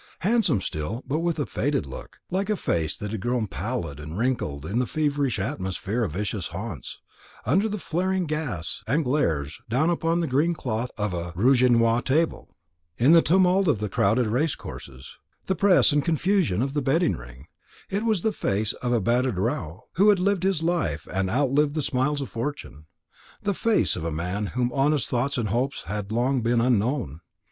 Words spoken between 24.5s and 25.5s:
whom honest thoughts and